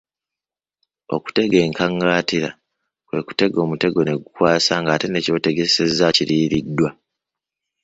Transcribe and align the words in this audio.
Okutega 1.15 1.57
enkaŋantira 1.65 2.49
kwe 3.07 3.17
kutega 3.27 3.57
omutego 3.65 3.99
ne 4.03 4.13
gutakwasa 4.21 4.73
ng'ate 4.81 5.07
ne 5.09 5.23
ky'otegesezza 5.25 6.07
kiriiriddwa. 6.15 6.89